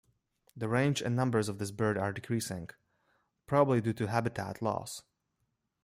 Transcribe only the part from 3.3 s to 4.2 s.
probably due to